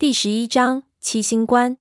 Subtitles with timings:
[0.00, 1.76] 第十一章七星关。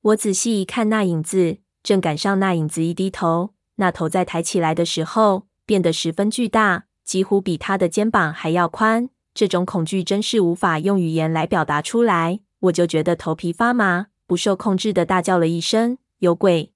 [0.00, 9.08] 我仔细一看，那影子正赶上那影子一低头，那头在抬起来的时候变得十分巨大，几乎比他的肩膀还要宽。
[9.32, 12.40] 这种恐惧真是无法用语言来表达出来。
[12.58, 16.72] 我就觉得头皮发麻，不受控制的大叫了一声：“有鬼！”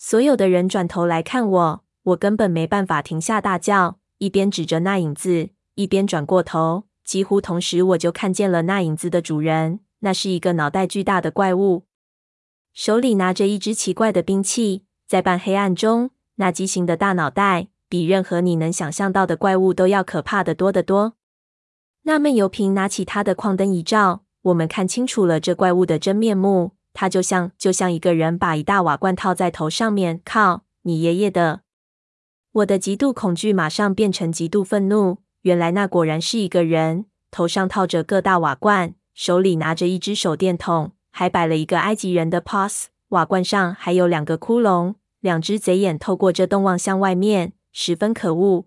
[0.00, 6.84] 所有的人转头来看我，我根本没办法停下大叫，一边指着那影子，一边转过头。
[7.06, 9.80] 几乎同时，我就看见了那影子的主人。
[10.00, 11.84] 那是一个脑袋巨大的怪物，
[12.74, 14.84] 手里拿着一只奇怪的兵器。
[15.06, 21.14] 在半黑暗中，那畸形的大脑袋比任何你能想象到的怪物都要可怕得多得多。
[22.02, 26.72] 那闷油瓶拿起他的矿灯一照，我们看清楚了这怪物的真面目。
[26.92, 30.20] 他就像就像一个人把一大瓦罐套在头上面。
[30.24, 31.62] 靠，你爷爷的！
[32.52, 35.18] 我的极度恐惧马上变成极度愤怒。
[35.46, 42.86] 原来那果然是一个人，头上套着个大瓦罐，手里拿着一只手电筒，还摆了一个埃及人的 pose。
[43.10, 48.66] 瓦罐上还有两个窟窿，两只贼眼透过这洞望向外面，十分可恶。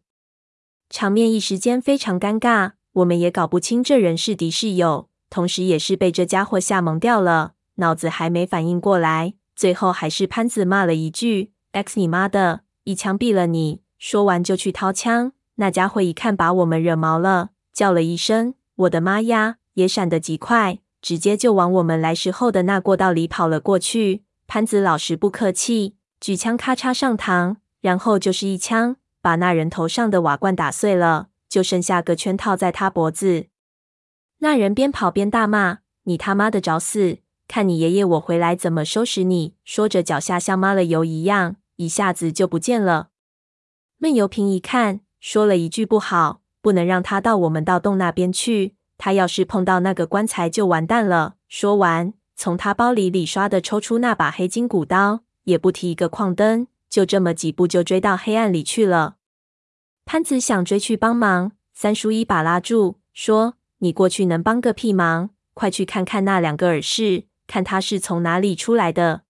[0.89, 9.33] 场面一时间非常尴尬，我们也搞不清这人是敌是友，同时也是被这家伙吓懵掉了，脑子还没反应过来。
[9.53, 15.33] 最后还是潘子骂了一句：“X 你妈的，一枪毙了你！”说完就去掏枪。
[15.59, 24.23] 那家伙一看把我们惹毛了，叫了一声：“我的妈呀！”也闪得极快，直接就往我们来时候的那过道里跑了过去。
[24.47, 33.47] 潘子老实不客气，举枪咔嚓上膛，然后就是一枪把那人头上的瓦罐打碎了，就剩下个圈套在他脖子。
[34.37, 37.17] 那人边跑边大骂：“你他妈的找死！
[37.49, 43.09] 看你爷爷我回来怎么收拾你！”说着脚下像抹了油一样，一下子就不见了。
[43.97, 45.02] 闷油瓶一看。
[45.20, 48.75] 说了一句不好，不能让他到我们盗洞那边去。
[48.98, 51.36] 他要是碰到那个棺材，就完蛋了。
[51.48, 59.16] 说完，从他包里里刷的抽出那把黑金骨刀，也不提一个矿灯，就这么几步就追到黑暗里去了。
[60.05, 65.30] 潘子想追去帮忙，三叔一把拉住，说：“你过去能帮个屁忙？
[65.54, 69.23] 快去看看那两个耳室，看他是从哪里出来的。”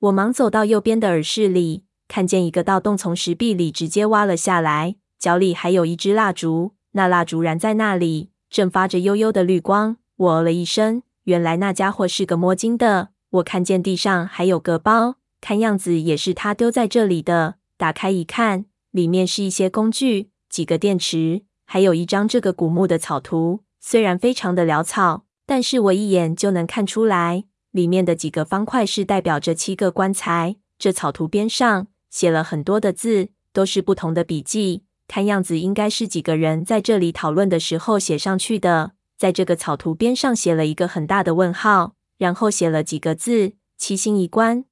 [0.00, 1.84] 我忙走到右边的耳室里。
[2.08, 4.94] 看见一个盗洞从石壁里直接挖了下来，
[5.26, 9.96] 脚里还有一支蜡烛，那蜡烛燃在那里，正发着幽幽的绿光。
[10.14, 13.08] 我哦了一声，原来那家伙是个摸金的。
[13.30, 17.56] 我看见地上还有个包，看样子也是他丢在这里的。
[17.76, 23.64] 打开一看，里面是一些工具、几个电池，还有一张这个古墓的草图。
[23.80, 27.42] 虽然非常的潦草，但是我一眼就能看出来，
[27.72, 30.54] 里面的几个方块是代表着七个棺材。
[30.78, 31.88] 这草图边上。
[32.08, 38.92] 写了很多的字，都是不同的笔记，看样子应该是几个人在这里讨论的时候写上去的。
[39.16, 44.66] 在这个草图边上写了一个很大的问号，然后写了几个字“七星一关”。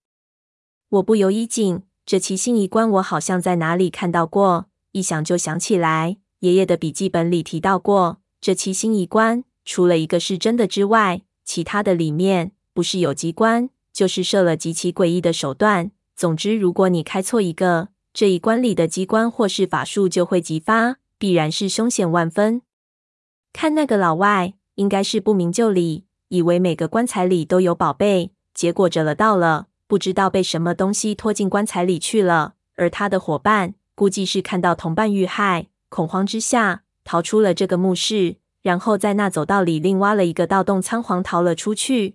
[0.91, 15.91] 我不由一紧，这七星一关我好像在哪里看到过，一想就想起来，爷爷的笔记本里提到过，这七星一关除了一个是真的之外，其他的里面不是有机关，就是设了极其诡异的手段。
[16.15, 22.63] 总之，如果你开错一个，这一关里的机关或是法术就会激发，必然是凶险万分。
[23.53, 32.55] 看那个老外，应该是不明就里，以为每个棺材里都有宝贝，结果着了道了，不知道被什么东西拖进棺材里去了。
[32.77, 42.15] 而他的伙伴估计是看到同伴遇害，恐慌之下逃出了这个墓室，然后在那走道里另挖了一个盗洞，仓皇逃了出去。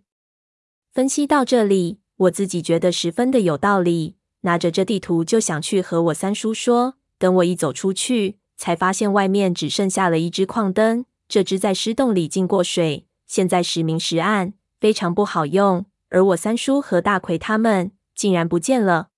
[0.93, 1.99] 分析到这里。
[2.19, 6.95] 我自己觉得十分的有道理，拿着这地图就想去和我三叔说。
[7.17, 15.85] 等我一走出去，才发现外面只剩下了一只矿灯，这只在尸洞里进过水，现在时明时暗，非常不好用。
[16.09, 19.09] 而我三叔和大奎他们竟然不见了。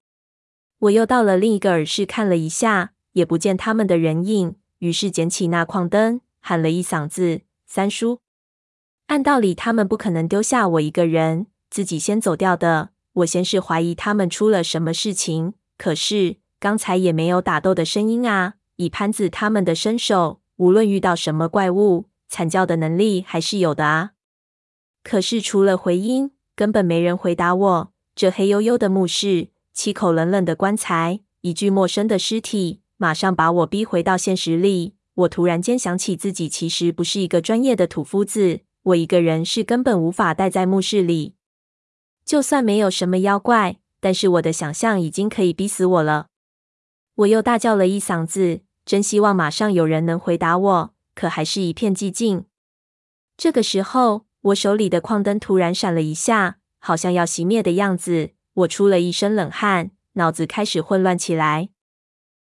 [0.80, 8.20] 我又到了另一个耳室看了一下，也不见他们的人影，于是捡起那矿灯，喊了一嗓子：“三叔！”
[9.08, 11.48] 按道理，他们不可能丢下我一个人。
[11.70, 15.54] 自己先走掉的，我先是怀疑他们出了什么事情。
[15.78, 18.56] 可是刚才也没有打斗的声音啊！
[18.76, 24.12] 以潘子他们的身手，无论遇到什么怪物，惨叫的能力还是有的啊。
[25.04, 27.94] 可是除了回音，根本没人回答我。
[28.16, 34.96] 这黑黝黝的墓室，七口冷冷的棺材，一具陌生的尸体，马上把我逼回到现实里。
[35.16, 41.36] 我突然间想起自己其实不是一个专业的土夫子，我一个人是根本无法待在墓室里。
[42.32, 46.28] 就算没有什么妖怪，但是我的想象已经可以逼死我了。
[47.16, 52.46] 我又大叫了一嗓子，真希望马上有人能回答我，可还是一片寂静。
[53.36, 58.30] 这个时候，我手里的矿灯突然闪了一下，好像要熄灭的样子。
[58.54, 61.68] 我出了一身冷汗，脑子开始混乱起来。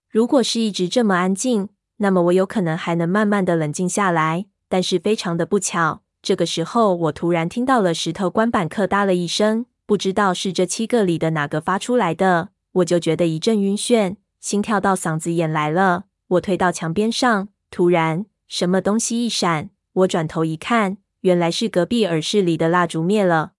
[0.09, 4.47] 如果是一直这么安静，那么我有可能还能慢慢的冷静下来。
[4.67, 16.03] 但是非常的不巧，这个时候我突然听到了石头棺板咔嗒了一声，不知道是这七个里的哪个发出来的，我就觉得一阵晕眩，心跳到嗓子眼来了。
[16.27, 23.53] 我退到墙边上，突然什么东西一闪，我转头一看，原来是隔壁耳室里的蜡烛灭了。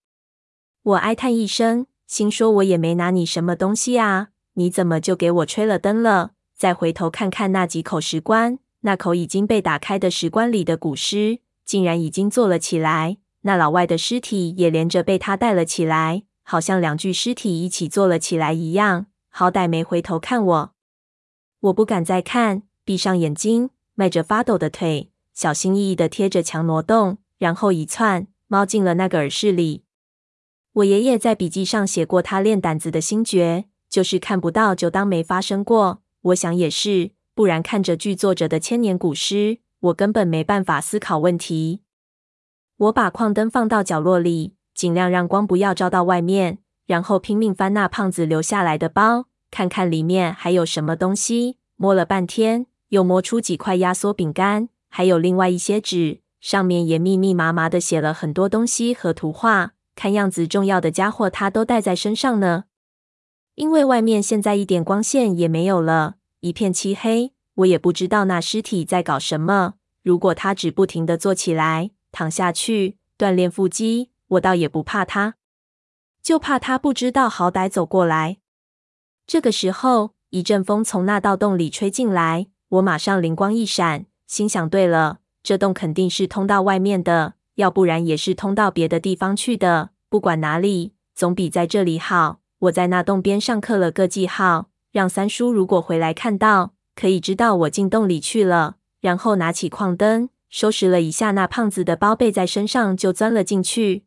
[0.84, 6.30] 我哀叹一声，心说我也没拿你什么东西啊，你怎么就给我吹了灯了？
[6.56, 8.60] 再回头看看那几口石棺。
[8.82, 13.16] 那口已经被打开的石棺里的古尸，竟然已经坐了起来。
[13.42, 19.06] 那老外的尸体也连着被他带了起来，好像两具尸体一起坐了起来一样。
[19.28, 20.72] 好歹没回头看我，
[21.60, 29.84] 我不敢再看，闭上眼睛，迈着发抖的腿，小心翼翼地贴着墙挪动，然后一窜，猫进了那个耳室里。
[30.72, 36.02] 我爷爷在笔记上写过，他练胆子的心诀，就是看不到就当没发生过。
[36.22, 37.12] 我想也是。
[37.32, 41.80] 不然看着剧作者的千年古尸，我根本没办法思考问题。
[42.80, 51.58] 我把矿灯放到角落里，尽量让光不要照到外面，然后拼命翻那胖子留下来的包，看看里面还有什么东西。
[51.76, 59.72] 摸了半天，又摸出几块压缩饼干，还有另外一些纸，上面也密密麻麻的写了很多东西和图画。
[59.94, 62.64] 看样子重要的家伙他都带在身上呢。
[63.56, 66.14] 因为外面现在一点光线也没有了。
[66.40, 69.74] 一片漆黑，我也不知道那尸体在搞什么。
[70.02, 75.34] 如果他只不停地坐起来、躺下去锻炼腹肌，我倒也不怕他，
[76.22, 78.38] 就怕他不知道好歹走过来。
[79.26, 89.90] 这个时候，一阵风从那道洞里吹进来，我马上灵光一闪，心想：对了，这洞肯定是通到外面的，要不然也是通到别的地方去的。
[90.08, 92.40] 不管哪里，总比在这里好。
[92.60, 94.70] 我在那洞边上刻了个记号。
[94.92, 98.76] 让三叔如果回来看到，可以知道我进洞里去了。
[99.00, 104.04] 然后拿起矿灯，收拾了一下那胖子的包背在身上，就钻了进去。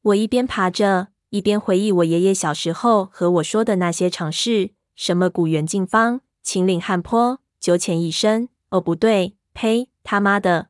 [0.00, 8.48] 我一边爬着，一边回忆我爷爷小时候和我说的那些常识：什么古元净方、秦岭汉坡、九浅一深。
[8.70, 9.88] 哦，不对，呸！
[10.04, 10.68] 他妈的！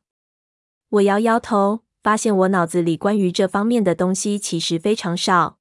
[0.89, 5.57] 我摇摇头，发现我脑子里关于这方面的东西其实非常少。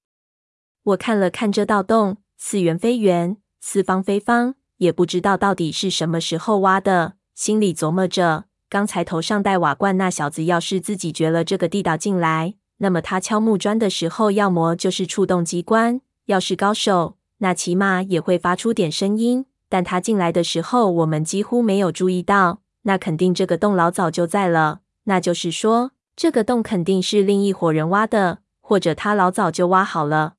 [0.85, 3.37] 我看了看这道洞，似圆非圆。
[3.61, 7.15] 四方非方，也不知道到底是什么时候挖的。
[7.35, 19.47] 心里琢磨着，刚才头上戴瓦冠那小子，要是自己掘了这个地道进来，那么他敲木砖的时候，要么就是触动机关；要是高手，那起码也会发出点声音。
[19.69, 24.81] 但他进来的时候，我们几乎没有注意到，那肯定这个洞老早就在了。
[25.05, 30.35] 那就是说，这个洞肯定是另一伙人挖的，或者他老早就挖好了。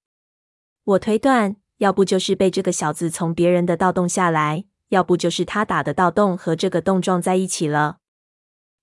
[0.83, 1.55] 我推断。
[1.79, 7.98] 要不就是被这个小子从别人的盗洞下来，要不就是他打的盗洞和这个洞撞在一起了。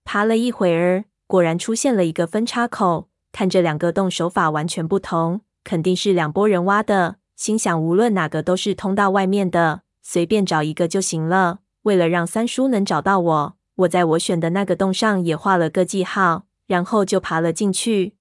[0.06, 3.08] 爬了一会儿，果然出现了一个分叉口。
[3.32, 7.16] 看这两个洞手法完全不同，肯定是两拨人挖的。
[7.34, 11.58] 心想无论哪个都是通到外面的，随便找一个就行了。
[11.82, 18.14] 为了让三叔能找到我，我在我选的那个洞上也画了个记号，然后就爬了进去。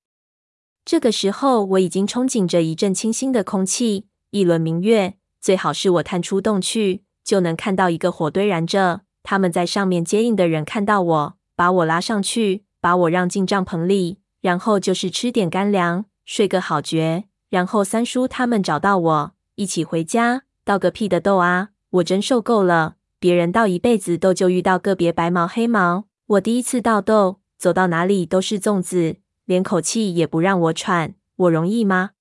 [0.84, 4.08] 这个时候我已经憧憬着一阵清新的空气。
[4.32, 9.02] 一轮明月，最好是我探出洞去，就能看到一个火堆燃着。
[9.24, 17.24] 他们在上面接应的人看到我，把我拉上去，把我让进帐篷里，然后就是吃点干粮，睡个好觉。
[17.50, 20.44] 然后三叔他们找到我，一起回家。
[20.64, 21.70] 盗个屁的窦啊！
[21.92, 32.12] 我真受够了，别人盗一辈子窦就遇到个别白毛黑毛，我第一次盗窦，走到哪里都是粽子，连口气也不让我喘，我容易吗？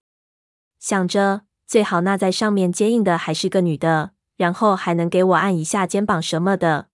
[0.79, 1.43] 想着。
[1.67, 6.89] 最好那在上面接应的还是个女的，然后还能给我按一下肩膀什么的。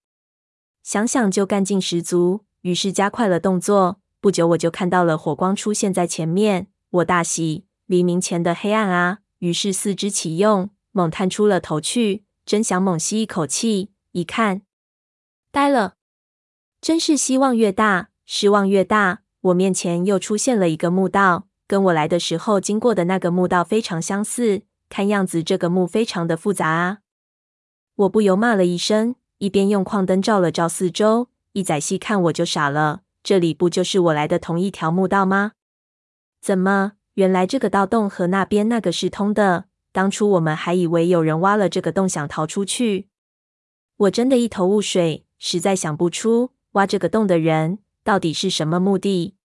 [0.91, 4.01] 想想就干劲十足，于是加快了动作。
[4.21, 9.19] 不久我就看到了火光出现在前面，我大喜，黎明前的黑暗啊！
[9.39, 13.93] 于是四肢启用，猛探出了头去，真想猛吸一口气。
[14.11, 14.63] 一看，
[15.53, 15.95] 呆了，
[16.81, 19.21] 真是希望越大，失望越大。
[19.43, 21.47] 我面前又出现了一个墓道。
[21.69, 26.99] 跟我来的时候经过的那个墓道非常相似，看样子这个墓非常的复杂啊！
[27.95, 35.53] 我不由骂了一声，一边用矿灯照了照四周，一仔细看我就傻了，这里不就是我来的同一条墓道吗？
[36.43, 39.65] 怎么，原来这个盗洞和那边那个是通的？
[39.93, 43.09] 当初我们还以为有人挖了这个洞想逃出去，
[43.97, 49.37] 我真的一头雾水，实在想不出挖这个洞的人到底是什么目的。